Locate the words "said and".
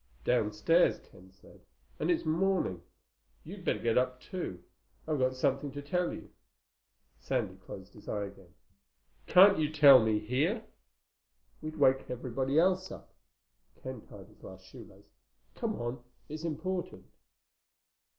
1.31-2.09